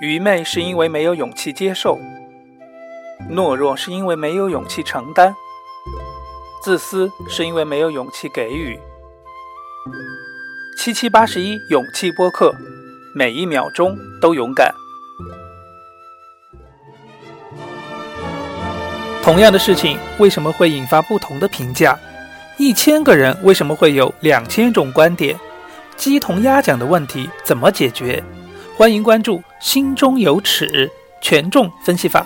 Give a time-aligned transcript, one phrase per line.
[0.00, 1.98] 愚昧是因为没有勇气接受，
[3.30, 5.34] 懦弱是因为没有勇气承担，
[6.62, 8.78] 自私是因为没有勇气给予。
[10.78, 12.54] 七七八十一勇气播客，
[13.14, 14.74] 每一秒钟都勇敢。
[19.22, 21.98] 同样的事情为什么会引发不同的评价？
[22.56, 25.38] 一千个人为什么会有两千种观点？
[25.96, 28.24] 鸡同鸭讲的问题怎么解决？
[28.80, 32.24] 欢迎关注“心中有尺”权重分析法。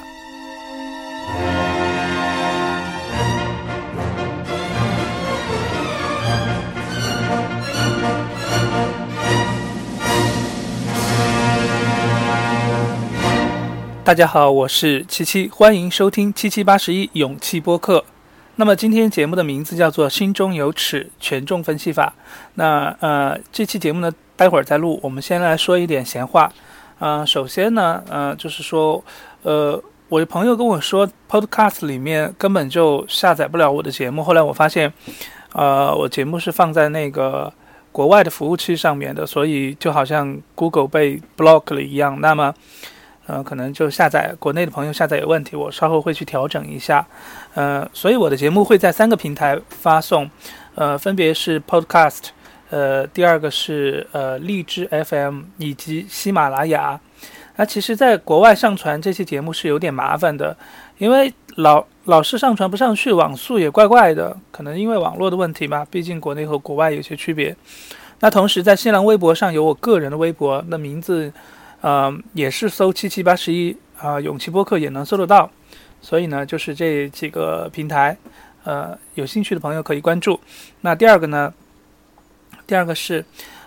[14.05, 18.05] 大家好，我是七七，欢迎收听七七八十一勇气播客。
[18.55, 22.15] 那么今天节目的名字叫做“心中有尺，权重分析法”。
[22.55, 24.99] 那呃，这期节目呢，待会儿再录。
[25.03, 26.53] 我们先来说一点闲话。
[26.99, 29.03] 呃，首先呢，呃，就是说，
[29.43, 34.23] 呃，我的朋友跟我说，Podcast 里面根本就下载不了我的节目。
[34.23, 34.93] 后来我发现，
[35.53, 37.53] 呃，我节目是放在那个
[37.91, 42.21] 国外的服务器上面的，所以就好像 Google 被 block 了一样。
[42.21, 42.55] 那么。
[43.27, 47.07] 呃，可能就下载国内的朋友下载有问题，我稍后会去调整一下。
[47.55, 50.31] 呃，所以我的节目会在三个平台发送，
[50.75, 52.25] 呃，分别是 Podcast，
[52.71, 57.01] 呃，第二个是呃荔枝 FM 以及喜马拉雅。
[57.57, 60.57] 那其实，在国外上传这期节目是有点麻烦的，
[60.99, 67.55] 因为老老是上传不上去，网速也怪怪的，可能因为网络的问题吧，毕竟国内和国外有些区别。
[68.21, 71.33] 那同时在新浪微博上有我个人的微博，那名字。
[71.81, 75.51] 呃，也是搜七七八十一啊，勇气播客也能搜得到，
[76.01, 78.17] 所以呢，就是这几个平台，
[78.63, 80.41] 呃，有兴趣的朋友可以关注。
[80.81, 81.53] 那第二个呢，
[82.67, 83.25] 第二个是，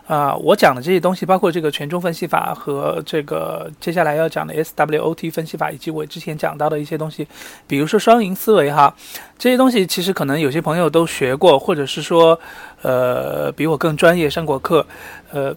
[0.08, 7.28] 啊，我讲的这些东西，包括这个权重分析法和这个接下来要讲的 SWOT 分析法，以及我之前讲到的一些东西，
[7.68, 8.94] 比如说双赢思维哈，
[9.38, 12.40] 这些东西其实可能有些朋友都学过，或者是说，
[12.82, 14.86] 呃，比我更专业上过课，
[15.32, 15.56] 呃。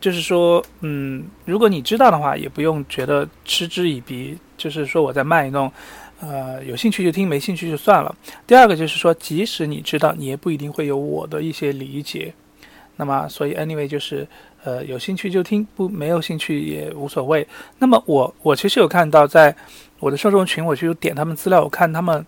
[0.00, 4.34] 就是说，嗯，如果你知道的话，也不用觉得嗤之以鼻。
[4.56, 5.70] 就是说我在卖弄，
[6.20, 8.14] 呃，有兴趣就听，没兴趣就算了。
[8.46, 12.32] 第二个就是说，即使你知道，你也不一定会有我的一些理解。
[12.96, 14.26] 那么，所以 anyway 就是，
[14.62, 17.46] 呃，有兴趣就听，不没有兴趣也无所谓。
[17.78, 19.54] 那么我我其实有看到，在
[19.98, 22.24] 我的受众群，我去点他们资料，我看他们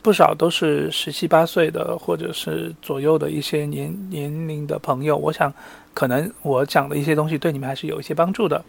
[0.00, 5.16] 不少都是十七八岁的，或者是左右的一些年年龄的朋友。
[5.16, 5.52] 我想。
[5.98, 8.64] 可能我讲的一些东西对你们还是有一些帮助的。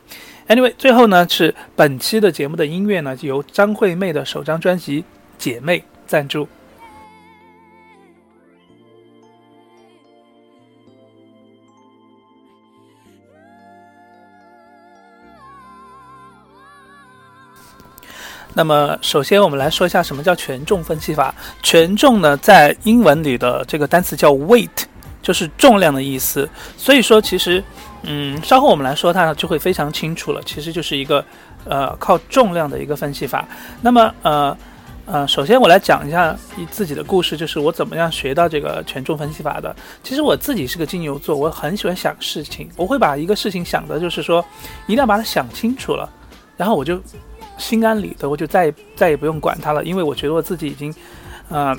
[0.48, 5.04] Anyway，最后呢是本期的节目的音乐呢，由张惠妹的首张专辑
[5.38, 6.48] 《姐妹》赞助。
[18.56, 21.36] 那么，首先我们来说一下什么叫权重分析法。
[21.62, 24.89] 权重呢，在英文里的这个单词叫 weight。
[25.22, 26.48] 就是重量的意思，
[26.78, 27.64] 所以说其实，
[28.04, 30.42] 嗯，稍后我们来说它就会非常清楚了。
[30.44, 31.24] 其实就是一个，
[31.66, 33.46] 呃，靠重量的一个分析法。
[33.82, 34.58] 那么，呃，
[35.06, 36.36] 呃，首先我来讲一下
[36.72, 39.76] 自己的故事，就是我怎么样学到这个权重分析法的。
[40.02, 44.44] 其实我自己是个金牛座，我很喜欢想事情，我会把一个事情想的，就是说
[44.86, 46.10] 一定要把它想清楚了，
[46.56, 46.98] 然后我就
[47.58, 50.96] 心安理得，我就再也再也不用管它了，因为我觉得我自己已经，
[51.50, 51.76] 呃。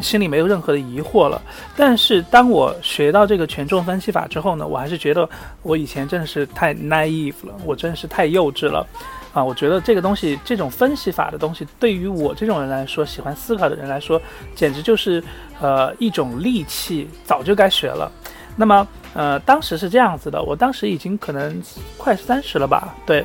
[0.00, 1.40] 心里没有任何的疑惑了，
[1.76, 5.28] 但是当我学到这个权重分析法之后呢，我还是觉得
[5.62, 8.86] 我以前真的是太 naive 了，我真的是太幼稚了，
[9.32, 14.20] 啊，我觉得这个东西，这种分析法的东西，对于我这种人来说，喜欢思考的人来说，
[14.54, 15.22] 简直就是
[15.60, 18.10] 呃一种利器，早就该学了。
[18.56, 21.60] 那么呃，当时是这样子的，我当时已经可能
[21.98, 23.24] 快三十了吧，对，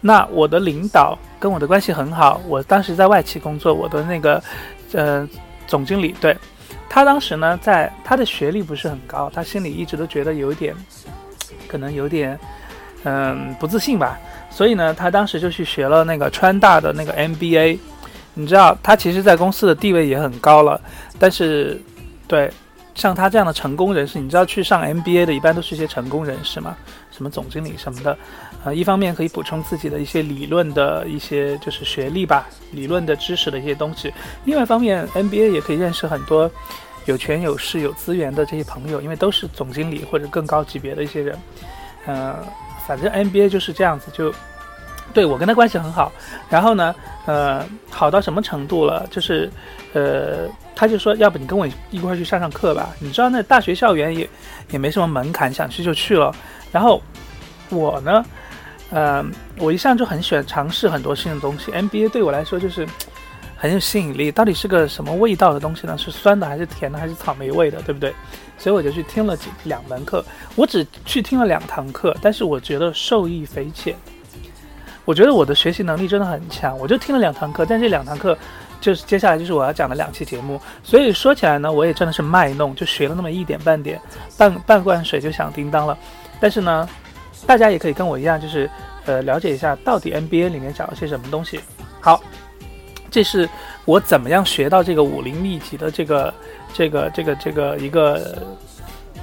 [0.00, 4.42] 那我的领导跟我的关系很好，我当时在外企工作，我的那个
[4.92, 5.28] 呃。
[5.66, 6.36] 总经理对
[6.88, 10.74] 他当时呢，在他的学历不是很高，他心里一直都觉得有一点，
[11.66, 12.38] 可能有点，
[13.04, 14.18] 嗯，不自信吧。
[14.50, 17.78] 所以呢，他当时就去学了那个川大的那个 MBA。
[18.34, 20.80] 你知道，他其实在公司的地位也很高了，
[21.18, 21.80] 但是，
[22.26, 22.50] 对。
[22.94, 26.76] 像他这样的成功人士，你知道去上 MBA 的一般都是一些成功人士嘛？
[27.12, 28.18] 什么总经理什么的，
[28.64, 34.10] 呃，一方面可以补充自己的一些理论的一些就是学历吧，理论的知识的一些东西；
[34.44, 36.50] 另外一方面，NBA 也可以认识很多
[37.04, 41.38] 有权有势有资源的这些朋友，因为都是总经理或者更高级别的一些人。
[42.06, 42.36] 呃，
[42.86, 44.32] 反正 NBA 就是这样子，就
[45.12, 46.10] 对我跟他关系很好。
[46.48, 46.94] 然后呢，
[47.26, 49.06] 呃，好到什么程度了？
[49.10, 49.50] 就是，
[49.92, 50.48] 呃。
[50.74, 52.90] 他就说：“要不你跟我一块去上上课吧？
[52.98, 54.28] 你知道那大学校园也
[54.70, 56.34] 也没什么门槛，想去就去了。
[56.72, 57.00] 然后
[57.70, 58.24] 我呢，
[58.90, 59.24] 呃，
[59.58, 62.86] 我一向就很喜欢尝试很多新的东西，NBA 对我来说就是
[63.56, 64.32] 很有吸引力。
[64.32, 65.96] 到底是个什么味道的东西呢？
[65.96, 68.12] 是酸的还是甜的还是草莓味的，对不对？
[68.58, 73.94] 所以我就去听了几两门课，我只去听了两堂课，但是我觉得受益匪浅。
[75.04, 78.38] 我觉得我的学习能力真的很强，我就听了两堂课，但这两堂课
[78.82, 80.60] 就是接下来就是我要讲的两期节目。
[80.82, 83.98] 所以说起来呢，我也真的是卖弄，就学了那么一点半点，
[84.36, 85.96] 半半罐水就响叮当了。
[86.38, 86.86] 但是呢。
[87.44, 88.70] 大家也可以跟我一样，就是
[89.04, 91.58] 呃了解一下到底 NBA 里面讲了些什么东西。
[92.00, 92.22] 好，
[93.10, 93.48] 这是
[93.84, 96.32] 我怎么样学到这个武林秘籍的这个
[96.72, 98.40] 这个这个这个一个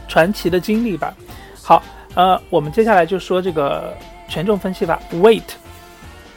[0.09, 1.15] 传奇的经历吧。
[1.63, 1.81] 好，
[2.13, 3.95] 呃，我们接下来就说这个
[4.27, 5.41] 权重分析吧，Weight。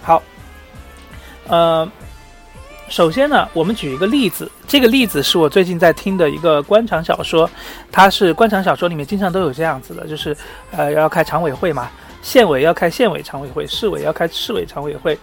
[0.03, 0.23] 好，
[1.49, 1.91] 呃。
[2.93, 7.49] 首先呢，我们举一个例子，这个例子是我最近在听的一个官场小说，
[7.91, 10.37] 它是官场小说里面经常都有这样子的，就是
[10.73, 11.91] 呃要开常委会嘛，
[12.21, 15.19] 县委要开县委常委会，市委要开市委常委会，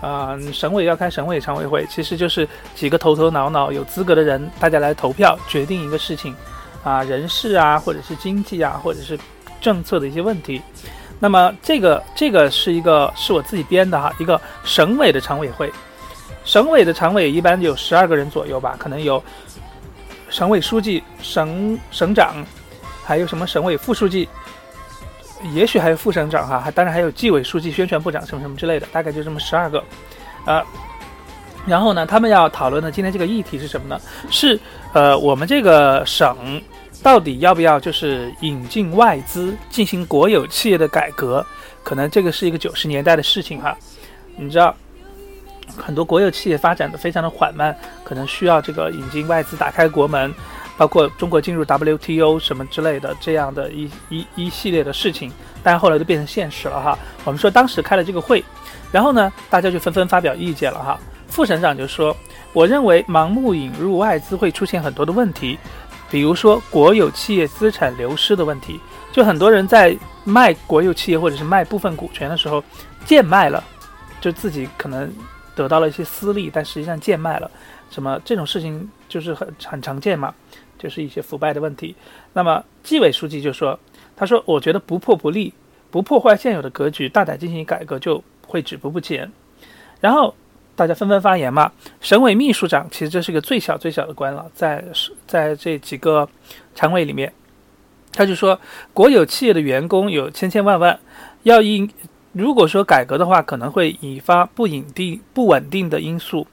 [0.00, 6.34] 啊省委要开省委常委会，其实就是几个头头脑脑有资格的人，大家来投票决定一个事情，
[6.82, 9.18] 啊人事啊或者是经济啊或者是
[9.60, 10.62] 政策的一些问题，
[11.18, 15.70] 那么这个这个是一个是我自己编的哈，一个省委的常委会。
[16.44, 19.22] 省委的常委一般有十二个人左右吧，可能有
[20.28, 22.44] 省委书记、省省长，
[23.04, 24.28] 还有什么省委副书记，
[25.52, 29.82] 也许还有副省长哈，还当然还有纪委书记、宣传部长什么什么之类的，大概就这么十二个，
[30.44, 30.64] 啊，
[31.66, 34.00] 然后呢，他们要讨论的今天这个议题是什么呢？
[34.30, 34.58] 是
[34.92, 36.60] 呃，我们这个省
[37.02, 41.44] 到底要不要就是引进外资进行国有企业的改革？
[41.82, 43.76] 可能这个是一个九十年代的事情哈，
[44.36, 44.74] 你知道。
[45.80, 50.32] 很多国有企业发展的非常的缓慢，可能需要这个引进外资打开国门，
[50.76, 55.32] 包括中国进入 WTO 什么之类的这样的一一一系列的事情，
[55.62, 56.98] 但后来都变成现实了哈。
[57.24, 58.44] 我们说当时开了这个会，
[58.92, 60.98] 然后呢，大家就纷纷发表意见了哈。
[61.28, 62.16] 副省长就说
[62.52, 65.58] ：“我认为盲目引入外资会出现很多的问题，
[66.10, 68.80] 比如说国有企业资产流失的问题，
[69.12, 72.62] 就很多人在卖国有企业或者是卖部分股权的时候
[73.06, 73.62] 贱卖了，
[74.20, 75.10] 就自己可能。”
[75.54, 77.50] 得到了一些私利，但实际上贱卖了，
[77.90, 80.34] 什么这种事情就是很很常见嘛，
[80.78, 81.94] 就是一些腐败的问题。
[82.32, 83.78] 那么纪委书记就说
[84.16, 85.52] ：“他说我觉得不破不立，
[85.90, 89.30] 不破坏现有的格局，大胆进行改革就会止步不前。”
[90.00, 90.34] 然后
[90.74, 91.70] 大家纷纷发言嘛。
[92.00, 94.84] 省委秘书长其实这是个最小最小的官了，在
[95.26, 96.28] 在这几个
[96.74, 97.32] 常委里面，
[98.12, 98.58] 他就说
[98.94, 100.98] 国有企业的员工有千千万万，
[101.42, 101.90] 要应。
[102.32, 106.46] 如果说改革的话，可能会引发不稳定、不稳定的因素，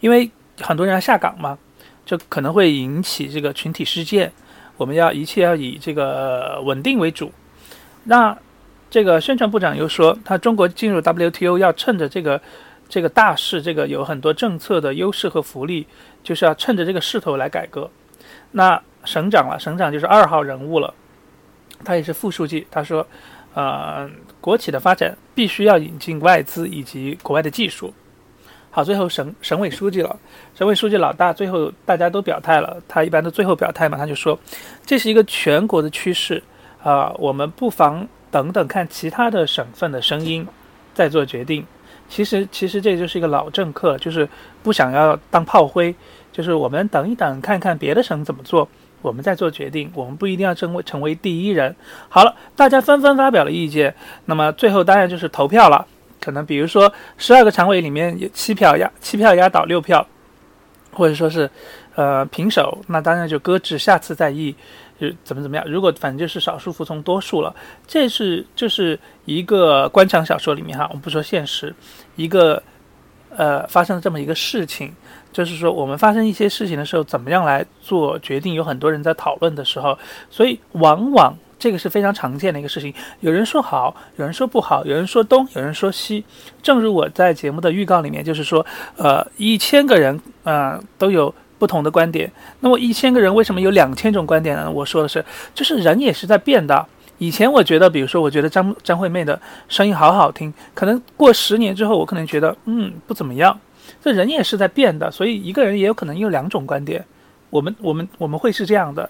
[0.00, 0.30] 因为
[0.60, 1.58] 很多人要下岗嘛，
[2.04, 4.30] 就可能会引起这个群体事件。
[4.76, 7.32] 我们要一切要以这个稳定为主。
[8.04, 8.36] 那
[8.90, 12.38] 这个宣传部长又说，他中国进入 WTO 要趁着这个
[12.88, 15.86] 这个大势，这个有很多政策的优势和福利，
[16.22, 17.90] 就是要趁着这个势头来改革。
[18.50, 20.92] 那省长了，省长就是二号人物了，
[21.82, 23.06] 他也是副书记，他说。
[23.54, 24.08] 呃，
[24.42, 27.94] 国企的发展必须要引进外资以及国外的技术。
[28.70, 30.18] 好，最后省省委书记了，
[30.54, 34.38] 省委书记老大，最后大家都表态了，他一般都最后表态嘛，他就说
[34.84, 36.42] 这是一个全国的趋势
[36.82, 40.46] 啊，我们不妨等等看其他的省份的声音
[40.92, 41.64] 再做决定。
[42.08, 44.28] 其实其实这就是一个老政客，就是
[44.62, 45.94] 不想要当炮灰，
[46.32, 48.68] 就是我们等一等，看看别的省怎么做。
[49.02, 51.74] 我们在做决定，我们不一定要成为成为第一人。
[52.08, 53.94] 好了，大家纷纷发表了意见，
[54.24, 55.86] 那么最后当然就是投票了。
[56.20, 60.06] 可能比如说十二个常委里面有七票压七票压倒六票，
[60.92, 61.50] 或者说是
[61.96, 64.54] 呃平手，那当然就搁置，下次再议，
[65.00, 65.64] 就怎么怎么样。
[65.68, 67.52] 如果反正就是少数服从多数了，
[67.88, 71.74] 这是就是一个官场小说里面哈，我们不说现实，
[72.14, 72.62] 一个
[73.36, 74.94] 呃发生了这么一个事情。
[75.32, 78.54] 就是说，我们发生一些事情的时候，怎么样来做决定？
[78.54, 79.98] 有很多人在讨论的时候，
[80.30, 82.92] 所以往往这个是非常常见的一个事情。
[83.20, 86.24] 有人说好，有人说不好，有人说东，有人说西。
[86.62, 88.64] 正如我在节目的预告里面，就是说，
[88.96, 92.30] 呃，一千个人，呃，都有不同的观点。
[92.60, 94.70] 那么一千个人为什么有两千种观点呢？
[94.70, 95.24] 我说的是，
[95.54, 96.84] 就是人也是在变的。
[97.18, 103.56] 以前我觉得，比如说，我觉得张张惠妹的声音好好听，可能过十年之后，我可能觉得，嗯，不怎么样。
[104.02, 107.04] 这人也是在变的，所以一个人也有可能有两种观点。
[107.50, 109.08] 我们我们我们会是这样的，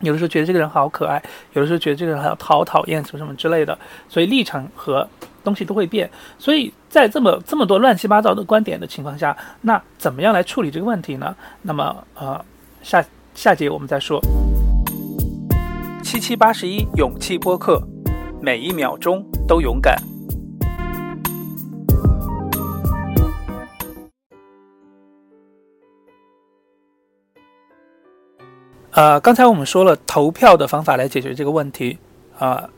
[0.00, 3.78] 有的时候觉得这个人好可爱，有的时候觉得这个人好讨讨厌，什么什么之类的。
[4.08, 5.06] 所以立场和
[5.44, 6.10] 东西都会变。
[6.38, 11.36] 所以在这么这么多乱七八糟的观点的情况下，那怎么样来处理这个问题呢？
[11.60, 12.42] 那么呃，
[12.82, 13.04] 下
[13.34, 14.18] 下节我们再说。
[16.02, 17.82] 七七八十一勇气播客，
[18.40, 20.09] 每一秒钟都勇敢。
[28.92, 31.98] 呃，刚才我们说了投票的方法来解决这个问题
[32.38, 32.68] 啊，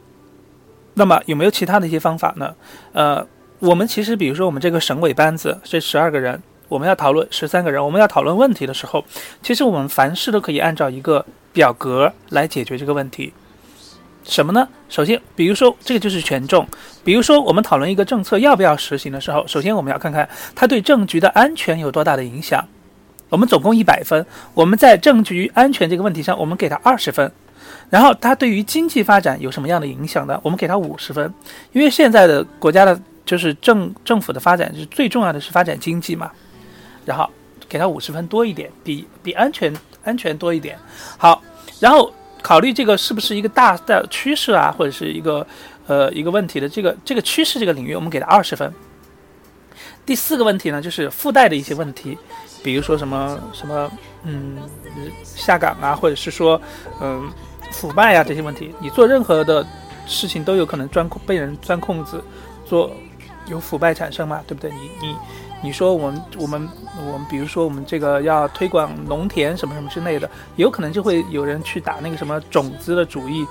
[0.94, 2.54] 那么有没有其他的一些方法呢？
[2.92, 3.26] 呃，
[3.60, 9.02] 我们其实比如说我们这个省委班子这十二个人，我们要讨论十三个人，我们要讨论问题的时候，
[9.42, 13.32] 其实我们凡事都可以按照一个表格来解决这个问题。
[14.22, 14.68] 什么呢？
[14.88, 16.66] 首先，比如说这个就是权重，
[17.02, 22.62] 比如说我们讨论一个政策要不要实行的时候，首先我们要看看它对政局的安全有多大的影响。
[23.32, 27.32] 我们总共一百分，我们在政局安全这个问题上，我们给他二十分。
[27.88, 30.38] 然后它对于经济发展有什么样的影响呢？
[30.42, 31.32] 我们给它五十分，
[31.72, 36.30] 因为现在的国家的就是政政府的发展是最重要的是发展经济嘛。
[37.06, 37.26] 然后
[37.68, 39.74] 给它五十分多一点，比比安全
[40.04, 40.78] 安全多一点。
[41.16, 41.42] 好，
[41.80, 42.12] 然后。
[42.42, 45.46] 考虑这个是不是一个大的趋势啊，或者是一个
[45.86, 48.74] 呃一个问题的这个这个趋势这个领域，我们给它二十分。
[50.04, 52.18] 第四个问题呢，就是附带的一些问题，
[52.62, 53.90] 比如说什么什么
[54.24, 54.58] 嗯
[55.22, 56.60] 下岗啊，或者是说
[57.00, 57.30] 嗯
[57.70, 59.66] 腐败啊这些问题，你做任何的
[60.06, 62.22] 事情都有可能钻被人钻空子，
[62.64, 62.90] 做
[63.46, 64.70] 有腐败产生嘛，对不对？
[64.70, 65.16] 你你。
[65.64, 73.46] 你说我们我们我们，比如说我们这个要推广农田什么什么之类的，有可能就会有人去打那个什么种子的主意，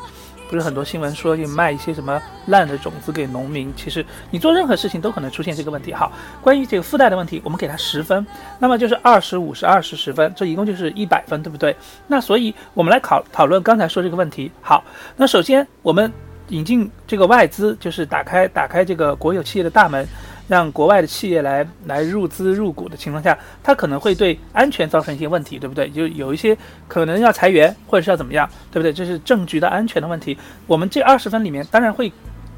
[0.52, 3.74] 不是很多新闻说就卖一些什么烂的种子给农民。
[3.76, 5.94] 其实你做任何事情都可能出现这个问题。
[5.94, 8.28] 好，关于这个附带的问题，我们给它十分，
[8.60, 11.74] 那么就是二十五十二十十分，这一共就是一百分，对不对？
[12.06, 14.52] 那所以我们来考讨论刚才说这个问题。
[14.62, 14.84] 好，
[15.16, 16.12] 那首先我们
[16.50, 20.06] 引进这个外资，就是打开打开这个国有企业的大门。
[20.52, 25.90] 让国外的企业来来入资入股的情况下，它可能会对安全造成一些问题，对不对？
[25.90, 26.58] 就有一些
[26.90, 28.92] 可能要裁员，或者是要怎么样，对不对？
[28.92, 30.38] 这是政局的安全的问题。
[30.68, 32.12] 我们这二十分里面，当然会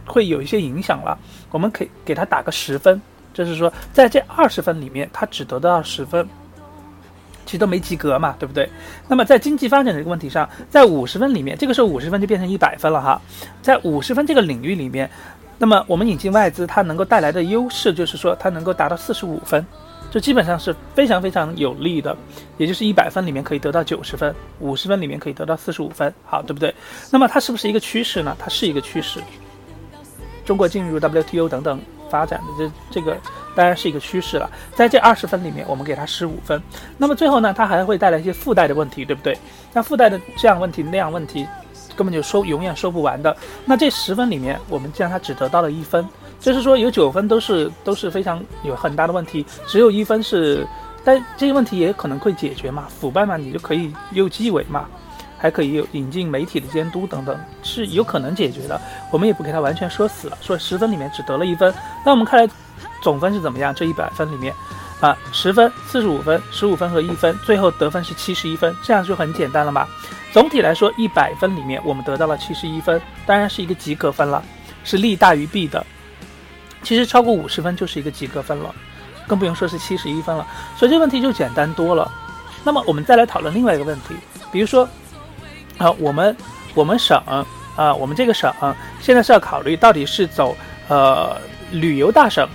[0.07, 1.15] 会有一些影响了。
[1.51, 2.99] 我们可以给他打个十分，
[3.31, 6.27] 就是说在这二十分里面，他只得到十分，
[7.45, 8.67] 其实都没及格嘛，对不对？
[9.07, 13.21] 那么在经济发展这个问题上，在五十分里面，这个时候五十分就变成一百分了哈。
[13.61, 15.07] 在五十分这个领域里面。
[15.63, 19.65] 那么我们引进外资，它能够带来的优势就是说，它能够达到四十五分，
[20.11, 22.13] 这基本上是非常非常有利的，
[22.57, 26.75] 也就是一百分里面可以得到九十分，五十分里面可以得到四十五分，好，对不对？
[27.09, 28.35] 那么它是不是一个趋势呢？
[28.37, 29.21] 它是一个趋势。
[30.43, 31.79] 中国进入 WTO 等等
[32.09, 33.17] 发展的这这个
[33.55, 36.61] 当然是一个趋势了，在这二十分里面，我们给它十五分。
[36.97, 39.37] 那么最后呢，它还会带来一些附带的问题，对不对？
[39.71, 41.47] 那附带的这样问题那样问题。
[41.95, 43.35] 根本就收永远收不完的。
[43.65, 46.07] 那这十分里面，我们既然他只得到了一分，
[46.39, 50.67] 就是说有九分都是都是非常有很大的问题，只有一分是，
[51.03, 52.87] 但这些问题也可能会解决嘛？
[52.89, 54.85] 腐败嘛，你就可以有纪委嘛，
[55.37, 58.79] 还可以有引进媒体的监督等等，是有可能解决的。
[59.11, 61.73] 我们也不给他完全说死了，说十分里面只得了一分。
[62.05, 62.51] 那我们看来
[63.01, 63.73] 总分是怎么样？
[63.73, 64.53] 这一百分里面
[65.03, 69.85] 啊，十分、四十五分、十五分和一分，最后得分是七十一分，这样就很简单了嘛？
[70.31, 74.41] 总体来说，一百分里面我们得到了七十一分，当然是一个及格分了，
[74.85, 75.85] 是利大于弊的。
[76.83, 78.73] 其实超过五十分就是一个及格分了，
[79.27, 80.47] 更不用说是七十一分了。
[80.77, 82.09] 所以这问题就简单多了。
[82.63, 84.15] 那么我们再来讨论另外一个问题，
[84.53, 84.87] 比如说，
[85.77, 86.33] 啊，我们
[86.73, 87.21] 我们省
[87.75, 88.49] 啊，我们这个省
[89.01, 90.55] 现在是要考虑到底是走
[90.87, 91.35] 呃
[91.71, 92.47] 旅游大省，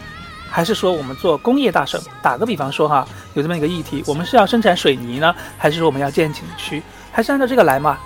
[0.51, 2.01] 还是说我们做工业大省？
[2.23, 6.83] 打个比方说哈，有这么一个议题，我们是要生产水泥呢，还是说我们要建景区？
[7.13, 7.99] 还是按照这个来嘛？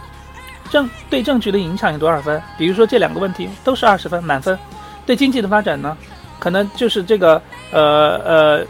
[0.70, 2.42] 政对政局的影响有多少分？
[2.56, 4.58] 比如说这两个问题都是二十分满分。
[5.04, 5.96] 对经济的发展呢，
[6.38, 7.40] 可能就是这个
[7.72, 8.66] 呃呃，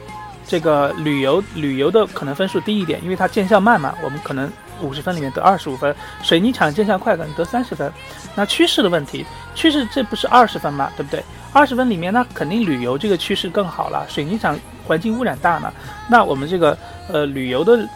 [0.47, 3.95] 这个旅游旅游的可能分数低一点，因为它见效慢嘛。
[4.03, 4.51] 我们可能
[4.81, 5.95] 五十分里面得二十五分。
[6.23, 7.93] 水泥厂见效快，可能得三十分。
[8.35, 10.91] 那趋势的问题，趋势这不是二十分嘛？
[10.97, 11.23] 对不对？
[11.53, 14.07] 二十分里面那肯定旅游这个趋势更好了。
[14.09, 15.73] 水泥厂环境污染大呢，
[16.09, 16.77] 那我们这个
[17.09, 17.89] 呃旅游的。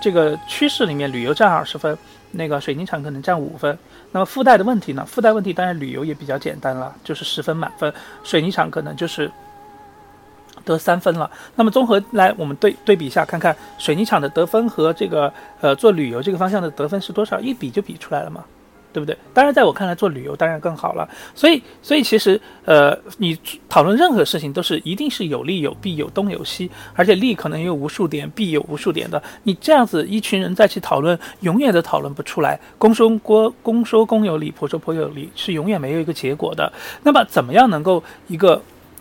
[0.00, 1.98] 这个趋势里面，旅游占二十分，
[2.30, 3.76] 那个水泥厂可能占五分。
[4.12, 5.04] 那么附带的问题呢？
[5.04, 7.92] 附带问题当然旅游也比较简单了，就是十分满分，
[8.22, 9.28] 水泥厂可能就是
[10.68, 11.28] 得三分了。
[11.56, 18.44] 那么综合来，我们对对比一下，看看水泥厂的得分和这个呃做旅游这个方向的得分是多少，一比就比出来了嘛。
[18.90, 19.16] 对不对？
[19.34, 21.06] 当然，在我看来，做旅游当然更好了。
[21.34, 29.22] 所以，所以其实，呃，你讨论任何事情都是一定是有利有弊，有东有西，而且利可能有无数点，弊有无数点的。
[29.42, 32.58] 你这样子一群人在去讨论，永远都讨论不出来。
[32.78, 36.72] 公说公公说公有理，婆说婆有理，是永远没有一个结果的。
[37.02, 38.60] 那么，怎么样能够一个？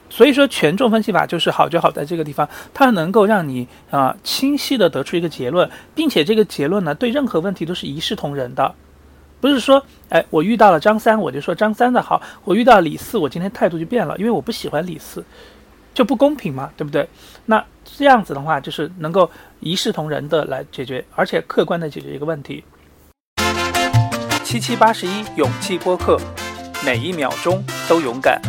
[0.09, 8.73] 所以说，权重分析法就是好，就好在这个地方，它能够让你啊清晰的得出一个结论，并且这个结论呢，对任何问题都是一视同仁的。
[9.39, 15.23] 不是说，哎，我遇到了张三，我就说张三的好；我遇到李四，我今天态度就变了，因为我不喜欢李四，
[15.93, 17.07] 就不公平嘛，对不对？
[17.45, 22.63] 那这样子的话，就是能够一视同仁的来解决，而且客观的解决一个问题。
[24.43, 26.17] 七七八十一勇气播客，
[26.83, 28.41] 每一秒钟都勇敢。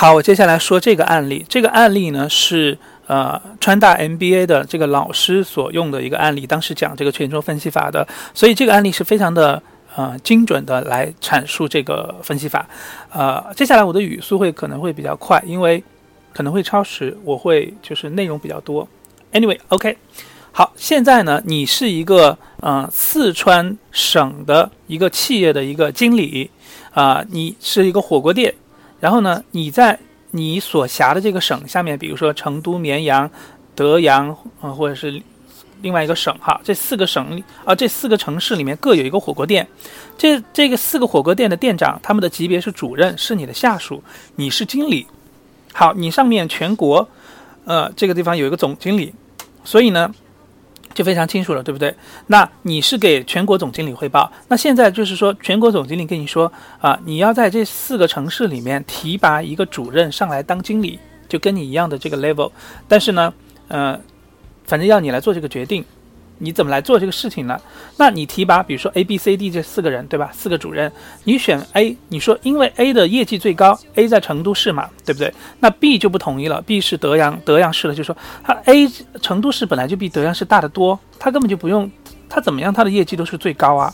[0.00, 1.44] 好，我接下来说这个案例。
[1.48, 2.78] 这个案例呢是
[3.08, 9.60] 呃川大 MBA 的这个老师所用的一个案例，当时讲这个权重分析法的，所以这个案例是非常的
[9.96, 12.64] 呃精准的来阐述这个分析法。
[13.10, 15.82] 呃，接下来我的语速会可能会比较快，因为
[16.32, 18.86] 可能会超时，我会就是内容比较多。
[19.32, 19.96] Anyway，OK。
[20.52, 26.48] 好，现在呢，你是一个呃四川省的一个企业的一个经理，
[26.92, 28.54] 啊，你是一个火锅店，
[29.00, 29.98] 然后呢，你在
[30.32, 33.30] 你所辖的这个省下面，比如说成都、绵阳、
[33.74, 34.28] 德阳，
[34.60, 35.22] 啊，或者是
[35.82, 39.66] 另外一个省哈，这四个省里啊，这四个城市里面各有一个火锅店，
[40.16, 44.02] 这这个四个火锅店的店长，他们的级别是主任，是你的下属，
[44.36, 45.06] 你是经理。
[45.72, 47.08] 好，你上面全国，
[47.64, 49.14] 呃，这个地方有一个总经理，
[49.64, 50.12] 所以呢。
[50.94, 51.94] 就非常清楚了，对不对？
[52.26, 54.30] 那你是给全国总经理汇报。
[54.48, 62.50] 那现在就是说，全国总经理跟你说啊，你要在这四个城市里面提拔一个主任上来当经理，就跟你一样的这个 level。
[62.88, 63.32] 但是呢，
[63.68, 63.98] 呃，
[64.64, 65.84] 反正要你来做这个决定。
[66.38, 67.60] 你怎么来做这个事情呢？
[67.96, 70.30] 那你提拔，比如说 A、B、C、D 这四个人，对吧？
[70.32, 70.90] 四个主任，
[71.24, 75.32] 你选 A，你说因为 A 的业绩最高，A 在成都市嘛，对不对？
[75.60, 78.88] 那 B 就不同意了，B 是德阳德阳市的，就说他 A
[79.20, 81.90] 成都市本来就比德阳市大得多，他根本就不用，
[82.28, 83.92] 他怎么样，他的业绩都是最高啊。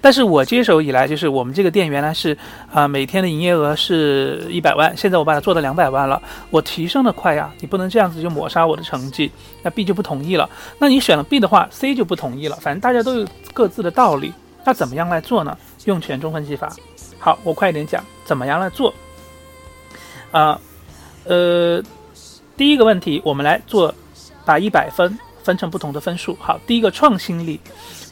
[0.00, 2.36] 但是我接手以来，就是我们这个店原来是
[2.72, 9.30] 啊，每天的营业额是一百万，现在我把它做到两百万了，我提升的快呀，你不能这样子就抹杀我的成绩。
[9.62, 12.56] 那 B 就不同意了，那你选了 B 的话，C 就不同意了。
[12.56, 14.32] 反正大家都有各自的道理，
[14.64, 15.56] 那怎么样来做呢？
[15.84, 16.72] 用权重分析法。
[17.18, 18.94] 好，我快一点讲，怎么样来做？
[20.30, 20.60] 啊，
[21.24, 21.82] 呃，
[22.56, 23.92] 第一个问题，我们来做，
[24.44, 26.36] 把一百分分成不同的分数。
[26.38, 27.58] 好，第一个创新力。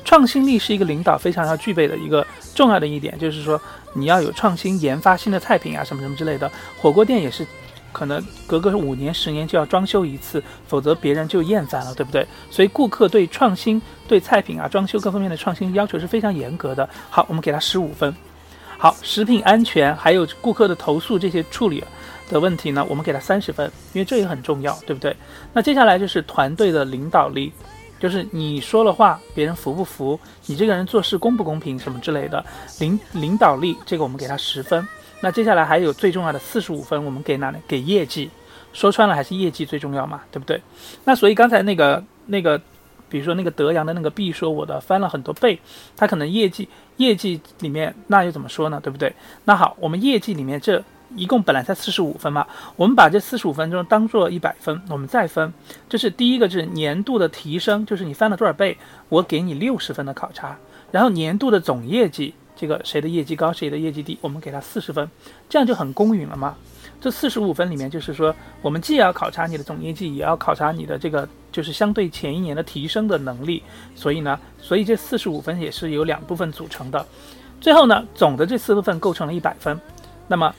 [0.07, 3.61] 创新力是一个领导非常要具备的一个重要的一点，就是说
[3.93, 6.51] 你要有创新研发新的菜品啊，什么什么之类的。
[6.81, 7.47] 火锅店也是，
[7.93, 12.27] 可能隔个五年十年就要装修一次，否则别人就厌烦了，对不对？
[12.51, 16.89] 所以顾客对创新、对菜品啊、装修各方面的创新要求是非常严格的。
[17.11, 18.15] 好，我们给他十五分。
[18.79, 21.83] 好，食品安全还有顾客的投诉这些处理
[22.29, 25.15] 的问题呢，我们给他三十分，因为这也很重要，对不对？
[25.53, 27.53] 那接下来就是团队的领导力。
[27.99, 30.21] 就是你说了话，别人服不服？
[30.45, 32.45] 你这个人做事公不公平，什么之类的，
[32.79, 34.87] 领领导力，这个我们给他十分。
[35.23, 37.57] 那接下来还有最重要的四十五分，我们给哪里？
[37.67, 38.31] 给业绩。
[38.75, 40.61] 说穿了还是业绩最重要嘛，对不对？
[41.05, 42.61] 那所以刚才那个那个，
[43.09, 45.59] 比如说那个德阳的那个 B 说我的翻了很多倍，
[45.97, 48.79] 他可能业绩业绩里面那又怎么说呢？
[48.83, 49.11] 对不对？
[49.47, 50.85] 那好，我们业绩里面这。
[51.15, 55.53] 一共本来才四十五分嘛，我们把这四十五分钟当做一百分，我们再分。
[55.89, 58.77] 这是第一个，是年度的提升，就是你翻了多少倍，
[59.09, 60.59] 我给你六十分的考察。
[60.91, 65.09] 然后年度的总业绩，这个谁的业绩高，谁的业绩低，我们给他四十分，
[65.49, 66.57] 这样就很公允了嘛。
[67.01, 73.63] 这四十五分里面，就是说我们既要考察你的总业绩，也要考察你的这个就是相对前一年的提升的能力。
[73.95, 77.07] 所以呢，所以这四十五分也是由两部分组成的。
[77.61, 79.79] 最后呢，总的这四部分构成了一百分。
[80.29, 80.55] 那么。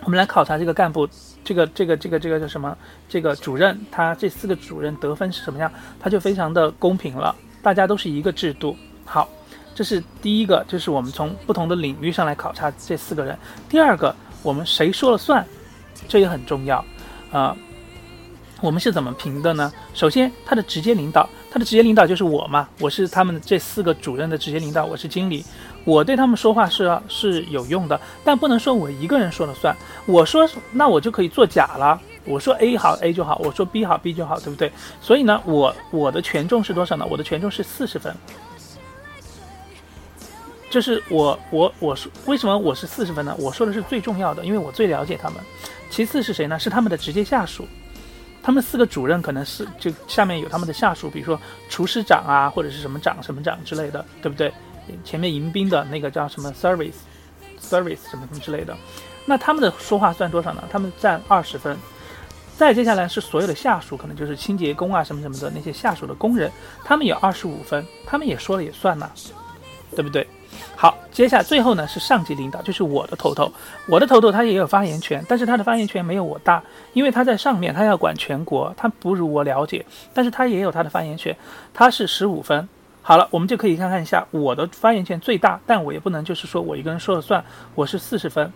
[0.00, 1.08] 我们来考察这个干部，
[1.44, 2.76] 这个这个这个这个叫什么？
[3.08, 5.70] 这个主任，他这四个主任得分是什么样？
[6.00, 8.76] 他就非常的公平了，大家都是一个制度。
[9.04, 9.28] 好，
[9.74, 13.38] 这是第一个，就是我们从不同的领域上来考察这四个人。
[13.68, 15.46] 第二个，我们谁说了算？
[16.08, 16.84] 这也很重要
[17.30, 17.56] 啊。
[18.60, 19.72] 我们是怎么评的呢？
[19.92, 25.44] 首先，他的直接领导，他的直接领导就是我嘛，我是他们这四个主任的直接领导，我是经理。
[25.84, 29.76] 我对他们说话是是有用的，但不能说我一个人说了算。
[30.06, 32.00] 我说那我就可以作假了。
[32.24, 34.70] 我说 A 好 A 就好，我说 B 好 B 就好，对不对？
[35.00, 37.04] 所以呢，我我的权重是多少呢？
[37.10, 38.14] 我的权重是四十分。
[40.70, 43.34] 就是我我我说为什么我是四十分呢？
[43.38, 45.38] 我说的是最重要的，因为我最了解他们。
[45.90, 46.58] 其次是谁呢？
[46.58, 47.66] 是他们的直接下属。
[48.40, 54.52] 他们四个主任可能是就下面有他们的下属，比如说厨师长啊，或者是什么长什么长之类的，对不对？
[55.04, 58.76] 前面迎宾的那个叫什么 service，service 什么什么之类的，
[59.26, 60.64] 那他们的说话算多少呢？
[60.70, 61.76] 他们占二十分。
[62.54, 66.52] 再接下来是所有的下属，可能就是清洁工啊什么什么的那些下属的工人，
[66.84, 69.10] 他们有二十五分，他们也说了也算呢，
[69.96, 70.24] 对不对？
[70.76, 73.50] 好，接下来最后呢是上级领导，就是我的头头，
[73.88, 81.34] 我的头头他也有发言权，但是他的发言权没有我大，因为他在上面，他要管全国，他不如我了解，但是他也有他的发言权，
[81.72, 82.68] 他是十五分。
[83.04, 87.44] 好了，我们就可以看看一下，我的发言权最大，但我也不能就是说我一个人说了算。
[87.74, 88.52] 我是四十分，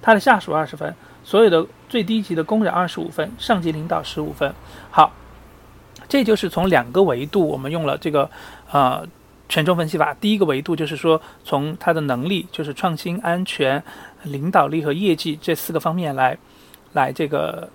[0.00, 4.54] 他的下属二十分，所有的最低级的工人二十五分，上级领导十五分。
[4.88, 5.12] 好，
[6.08, 8.30] 这就是从两个维度，我们用了这个
[8.70, 9.04] 呃
[9.48, 10.14] 权重分析法。
[10.14, 13.82] 第一个维度就是说，从他的能力，就是创新、安全、
[14.22, 16.38] 领导力和业绩这四个方面来
[16.92, 17.68] 来这个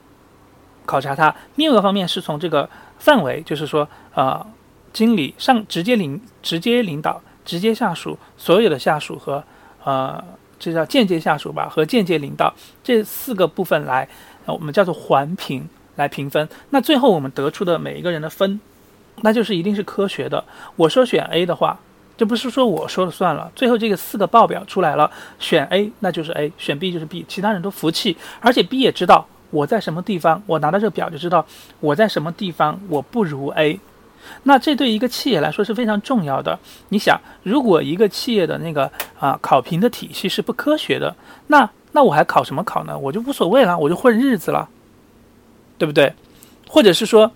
[0.85, 1.35] 考察他。
[1.55, 4.45] 另一个方面是从这个范围，就是说呃
[4.93, 9.43] 经理上直接领直接领导、直接下属所有的下属和
[9.83, 10.23] 呃
[10.57, 14.07] 这叫间接下属吧和间接领导这四个部分来，
[14.45, 15.67] 我们叫做环评。
[15.95, 18.59] 来评分，那最后我们得出的每一个人的分，
[19.21, 20.43] 那就是一定是科学的。
[20.75, 21.79] 我说选 A 的话，
[22.17, 23.51] 这不是说我说了算了。
[23.55, 28.17] 最后这个四个报表出来了，选 A 那就是 A，选 B 就是 B，其他人都服气。
[28.39, 31.45] 而且 B 也知道我在什么地方，我拿到这个表就知道
[31.79, 33.79] 我在什么地方我不如 A。
[34.43, 36.57] 那这对一个企业来说是非常重要的。
[36.89, 41.15] 你想，如果一个企业的那个啊考评的体系是不科学的，
[41.47, 42.97] 那那我还考什么考呢？
[42.97, 44.69] 我就无所谓了，我就混日子了。
[45.75, 46.13] 对不对？
[46.69, 47.29] 或者是说，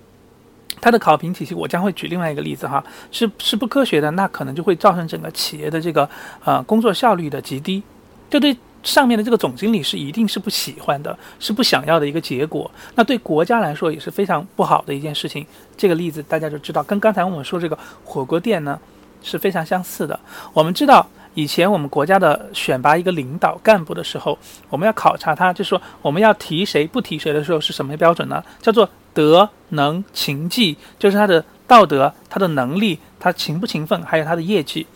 [0.80, 6.08] 它的考评体系，我将会举另外一个例子哈，是是不科学的，那可能就会造成整个企业的这个
[6.46, 7.84] 呃工作效率的极低，
[8.30, 8.56] 这对
[8.88, 12.72] 上面的这个总经理是一定是不喜欢的，是不想要的一个结果。
[12.96, 15.46] 那对国家来说也是非常不好的一件事情。
[15.76, 18.80] 这个例子大家就知道，跟刚才我们说这个火锅店呢
[19.22, 20.18] 是非常相似的。
[20.54, 21.06] 我们知道。
[21.34, 24.36] 以前我们国家的选拔一个领导干部的时候，
[24.70, 28.44] 我们要考察他，就是说我们要提谁不提谁的时候是什么标准呢？
[28.60, 34.88] 叫做德能勤绩，就是他的道德、他的能力、他勤不勤奋，还有他的业绩，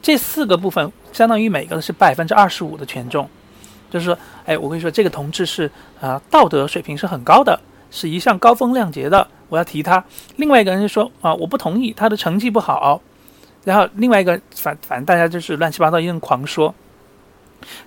[0.00, 3.28] 这四个部分相当于每个是百分之二十五的权重。
[3.90, 5.70] 就是说，哎，我跟你说，这个同志是
[6.00, 7.58] 啊，道德水平是很高的，
[7.90, 10.04] 是一向高风亮节的，我要提他。
[10.36, 13.00] 另外一个人就说啊，我不同意，他的成绩不好。
[13.64, 16.74] 然后另外一个反反正大家就是乱七八糟一顿狂说，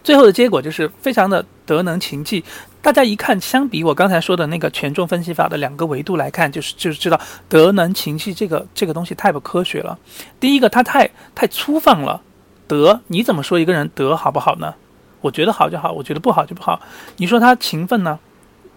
[0.04, 2.44] 最后的结果就是非常的德能勤绩。
[2.84, 9.98] 大家一看，相比我刚才说的那个权重分析法的两个维度来看，就是就是知道德能勤绩这个这个东西太不科学了。
[10.40, 12.22] 第一个，它太太粗放了。
[12.68, 14.74] 德，你怎么说一个人德好不好呢？
[15.22, 16.82] 我觉得好就好，我觉得不好就不好。
[17.18, 18.20] 你说他勤奋呢？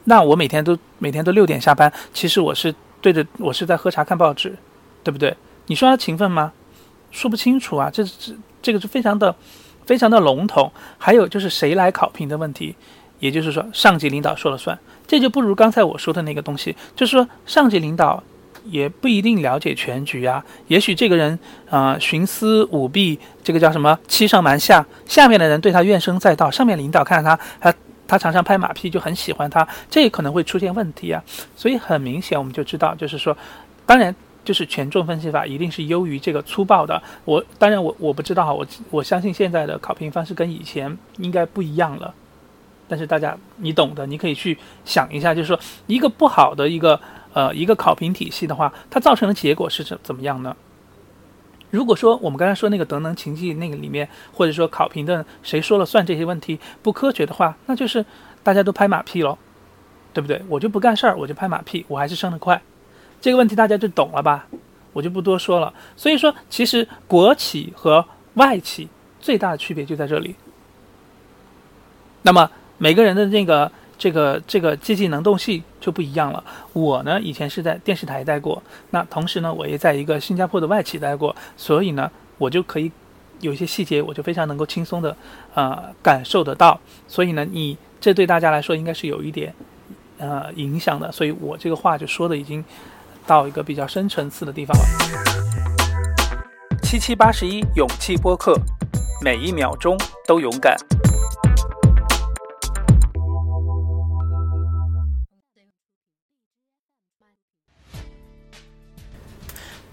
[0.05, 4.55] 那我每天都每天都六点下班，其实我是对着我是在喝茶看报纸，
[5.03, 5.35] 对不对？
[5.67, 6.53] 你说他勤奋吗？
[7.11, 9.35] 说不清楚啊，这这这个是非常的，
[9.87, 10.71] 非常的笼统。
[10.99, 12.75] 还有就是谁来考评的问题，
[13.21, 18.23] 也就是说上级领导说了算，这就不如刚才我说的那个东西，就是说上级领导
[18.65, 20.45] 也不一定了解全局啊。
[20.69, 21.39] 也许这个人
[21.71, 27.75] 啊徇私舞弊，这个叫什么欺上瞒下，下面的人对他怨声载道，上面领导看他他
[28.07, 31.23] 他常常拍马屁，就很喜欢他，这也可能会出现问题啊。
[31.57, 33.37] 所以很明显我们就知道，就是说，
[33.87, 34.15] 当然。
[34.45, 37.03] 就是权重分析法一定是优于这个粗暴的。
[37.25, 42.13] 我当然我我不知道哈，我我相信现在的考评方式跟以前应该不一样了。
[42.87, 47.01] 但是大家你懂的，你可以去想一下，就是说一个不好的一个
[47.35, 50.57] 呃一个考评体系的话，它造成的结果是怎怎么样呢？
[51.71, 58.07] 如果说我们刚才说那个德能勤绩那个里面，或者说考评的谁说了算这些问题不科学的话，那就是
[58.43, 59.37] 大家都拍马屁喽，
[60.13, 60.41] 对不对？
[60.49, 62.63] 我就不干事儿，我就拍马屁，我还是升得快。
[63.21, 64.47] 这个问题大家就懂了吧？
[64.93, 65.75] 我就不多说了。
[65.97, 70.37] 所以说，其实国企和外企最大的区别就在这里。
[72.23, 76.43] 那么每个人的那个这个这个积极能动性就不一样了。
[76.73, 82.91] 我呢，以前是在电视台待过，那同时呢，我也在一个新加坡的外企待过，所以呢，我就可以
[83.41, 85.17] 有一些细节，我就非常能够轻松的
[85.55, 86.79] 呃感受得到。
[87.07, 89.55] 所以呢，你这对大家来说应该是有一点
[90.19, 91.11] 呃影响的。
[91.13, 92.65] 所以我这个话就说的已经。
[93.27, 94.85] 到一个比较深层次的地方了。
[96.83, 98.55] 七七八十一勇气播客，
[99.23, 100.77] 每一秒钟都勇敢。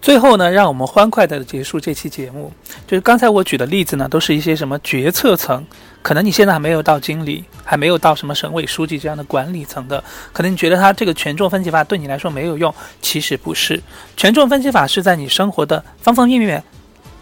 [0.01, 2.51] 最后呢，让我们欢快的结束这期节目。
[2.87, 5.63] 就是刚才我举的例子呢，都是一些什么决策层，
[6.01, 13.79] 可能你现在还没有到经理，还没有到什么省委书记这样的管理层的，可能你觉得他这个权重分析法对你来说没有用，其实不是。
[14.17, 16.63] 权重分析法是在你生活的方方面面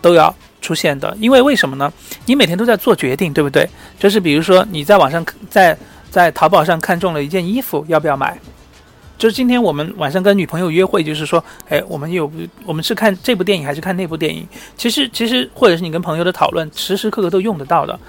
[0.02, 1.92] 都要出现的，因为为什么呢？
[2.26, 3.70] 你每天都在做决定，对不对？
[4.00, 5.78] 就是比如说你在网上在
[6.10, 8.40] 在淘宝上看中了一件衣服，要不要买？
[9.20, 12.32] 就是今天我们晚上跟女朋友约会，就是说，哎，我们有
[12.66, 14.48] 我们是看这部电影还是看那部电影？
[14.78, 18.00] 其实其实或者是你跟朋友的讨论，时时刻刻都用得到的。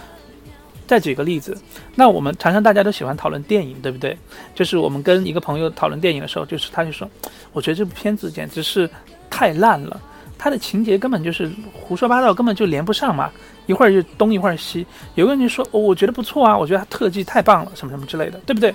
[0.87, 1.57] 再举个例子，
[1.97, 4.17] 那我们常常大家都喜欢讨论电影，对不对？
[4.55, 7.09] 就是我们跟一个朋友讨论电影的时候，就是他就说，
[7.53, 8.89] 我觉得这部片子简直是
[9.29, 10.01] 太烂了，
[10.39, 13.31] 它的情节根本就是胡说八道，根本就连不上嘛，
[13.67, 14.87] 一会儿就东一会儿西。
[15.17, 18.73] 有个人就说，哦，我觉得不错啊，我觉得他特技太棒了，什么什么之类的，对不对？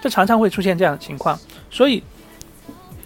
[0.00, 1.38] 这常常会出现这样的情况，
[1.70, 2.02] 所以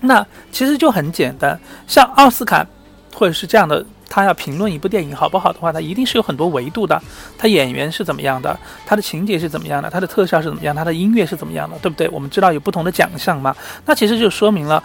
[0.01, 2.67] 那其实就很简单，像奥斯卡
[3.15, 7.01] 或者是这样的，他要评论一部电影好不好的话，他一定是有很多维度的。
[7.39, 12.09] 他演员是怎么样的，他的情节是怎么样的，他的特效是怎么样，他的音乐是怎么样的，对不对？
[12.09, 14.83] 我们知道有不同的奖项嘛，那其实就说明了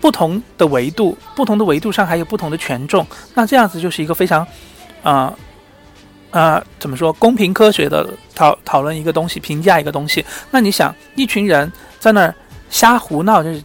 [0.00, 3.06] 不同的维度，不同的维度上还有不同的权重。
[3.34, 4.46] 那这样子就是一个非常，
[5.02, 5.32] 啊
[6.30, 7.12] 啊，怎么说？
[7.14, 8.08] 公平科学的
[8.40, 10.24] 讨讨论一个东西，评价一个东西。
[10.50, 12.34] 那你想，一群人在那儿
[12.70, 13.62] 瞎胡闹，就是。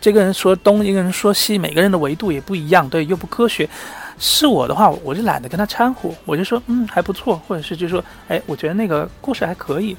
[0.00, 3.68] 这个人说东，一个人说西，每个人的维度也不一样，对，又不科学。
[4.16, 9.96] 是我的话，我就懒得跟他掺和，我就说，嗯，还不错，或者是就说，哎，我觉得那个故事还可以，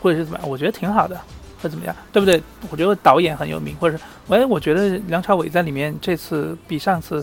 [0.00, 1.14] 或者是怎么样，我觉得挺好的，
[1.58, 2.42] 或者怎么样，对不对？
[2.70, 7.22] 我觉得导演很有名，或者是，哎，我觉得梁朝伟在里面这次比上次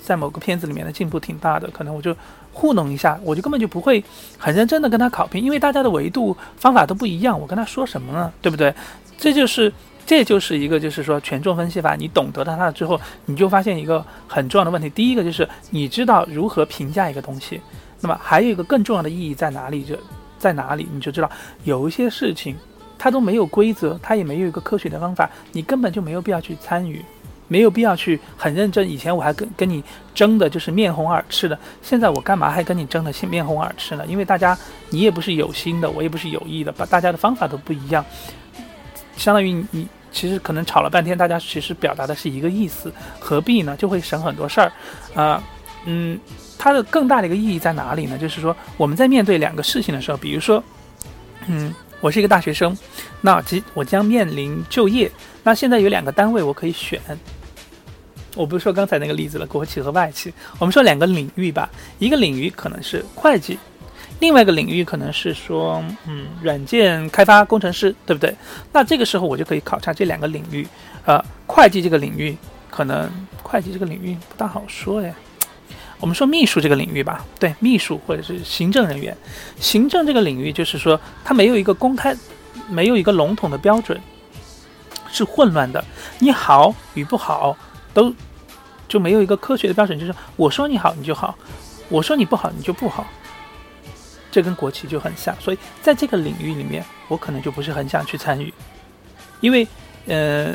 [0.00, 2.16] 在某个片子里面的进步挺大的，可能我就
[2.52, 4.02] 糊弄一下，我就根本就不会
[4.36, 8.32] 很认真的跟他考评，因为大家的维度方法都不一样，我跟他说什么呢？
[8.40, 8.74] 对不对？
[9.16, 9.72] 这就是。
[10.08, 11.94] 这就是一个，就是说权重分析法。
[11.94, 14.88] 你懂得了它之后，你就发现一个很重要的问题。
[14.88, 17.60] 第一个就是你知道如何评价一个东西。
[18.00, 19.84] 那么还有一个更重要的意义在哪里？
[19.84, 19.94] 就
[20.38, 21.30] 在哪里，你就知道
[21.64, 22.56] 有一些事情
[22.96, 27.04] 它都没有规则，它也没有一个科学的方法，你根本就没有必要去参与，
[27.48, 28.88] 没有必要去很认真。
[28.88, 29.82] 以前我还跟跟你
[30.14, 34.06] 争的就是面红耳赤的，现在我干嘛还跟你争的面红耳赤呢？
[34.06, 34.56] 因为大家
[34.90, 38.04] 你也不是有心的，我也不是有意的，把大家的方法都不一样，
[39.16, 39.88] 相当于你。
[40.10, 43.76] 其实可能吵了半天，大家其实表达的是一个意思，何必呢？
[43.76, 44.72] 就会省很多事儿，
[45.14, 45.40] 啊，
[45.84, 46.18] 嗯，
[46.58, 48.16] 它的更大的一个意义在哪里呢？
[48.16, 50.64] 就是说我们在面对两个事情的时候，比如说，
[51.46, 52.76] 嗯，我是一个大学生，
[53.20, 55.12] 那即我将面临就业，
[55.44, 56.98] 那现在有两个单位我可以选，
[58.38, 63.58] 我不是说刚才那个例子了，国企和外企，我们说两个领域吧，一个领域可能是会计。
[64.20, 68.32] 另外一个领域可能是说，嗯，软件开发工程师，对不对？
[68.72, 70.64] 那这个时候我就可以考察这两个领域。
[71.04, 72.36] 呃，会计这个领域，
[72.70, 73.10] 可能
[73.42, 75.12] 会计这个领域不大好说呀。
[75.98, 79.16] 我们说秘书这个领域吧，对，秘书或者是行政人员，
[79.58, 82.16] 行政这个领域就是说它没有一个公开，
[82.68, 84.00] 没有一个笼统的标准，
[85.10, 85.84] 是混乱的。
[86.20, 87.56] 你好与不好
[87.94, 88.14] 都
[88.88, 91.36] 就没有一个科学的标准，就是我说你好你就好，
[91.88, 93.06] 我说你不好你就不好。
[94.30, 98.52] 这跟国企就很像，所以在这个领域里面，我可能就不是很想去参与，
[99.40, 99.66] 因为，
[100.06, 100.54] 呃，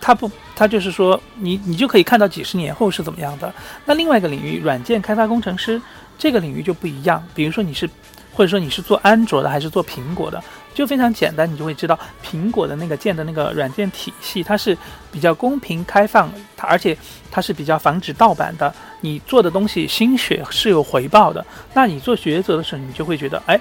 [0.00, 3.54] 他不，他就是说，你你就可以看到几十年后是怎么样的。
[3.84, 5.80] 那另外一个领域，软件开发工程师
[6.18, 7.88] 这个领域就不一样，比如说你是，
[8.32, 10.42] 或者说你是做安卓的还是做苹果的。
[10.74, 14.74] 就非常简单，你就会知道苹果的那个建的那个软件体系，它是
[15.10, 16.96] 比较公平开放，它而且
[17.30, 18.74] 它是比较防止盗版的。
[19.02, 23.60] 你做的东西心血是有回报的，那你做抉择的时候，你就会觉得，哎，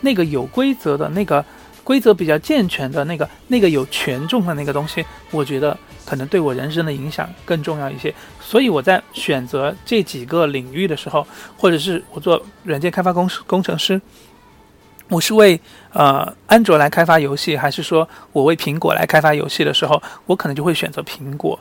[0.00, 1.44] 那个有规则的那个
[1.88, 5.74] 规则比较健全的那个那个有权重的那个东西，我觉得
[6.04, 8.14] 可能对我人生的影响更重要一些。
[8.42, 13.98] 所以我在选择这几个领域的时候，或者是我做软件开发工工程师。
[15.08, 15.58] 我是为
[15.94, 21.58] 呃安卓来开发游戏，还是说我为苹果来开发游戏的时候，我可能就会选择苹果。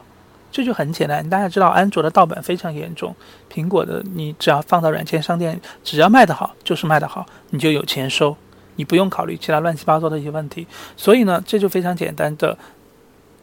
[0.52, 3.16] 这就很简单，大家知道安卓的盗版非常严重，
[3.50, 8.36] 苹果的你只要放到软件商店，只要卖得好就是卖得好，你就有钱收，
[8.78, 10.66] 你不用考虑其他乱七八糟的一些问题。
[10.96, 12.58] 所以呢，这就非常简单的，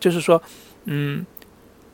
[0.00, 0.42] 就是说，
[0.86, 1.26] 嗯。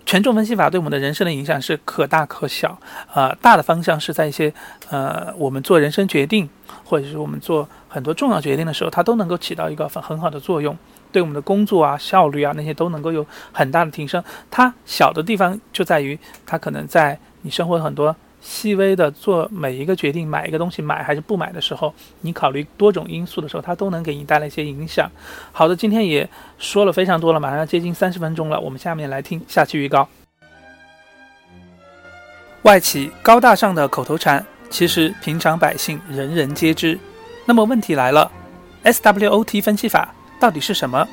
[0.07, 2.77] 权重分析法对我们的人生的影响是可大可小，
[3.15, 4.53] 呃，大的方向是在一些
[4.89, 6.49] 呃，我们做人生决定，
[6.85, 10.77] 或者是我们做很多重要决定的时候，它都能够起到一个很很好的作用，
[11.13, 14.25] 对我们的工作啊、效率啊那些都能够有很大的提升。
[14.51, 18.17] 它小的地方就在于，它可能在你生活很多。
[18.41, 25.11] 细微的做每一个决定，买一个东西买还是不买的时候，你考虑多种因素的时候，它都能给你带来一些影响。
[25.53, 30.09] 好的，今天也说了非常多了，马上要接近三十分钟了，我们下面来听下期预告。
[32.63, 36.99] 外企高大上的口头禅，其实平常百姓人人皆知。
[37.47, 38.31] 那么问题来了
[38.85, 41.07] ，SWOT 分析法到底是什么？